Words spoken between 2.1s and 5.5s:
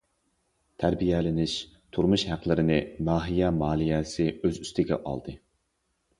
ھەقلىرىنى ناھىيە مالىيەسى ئۆز ئۈستىگە ئالدى.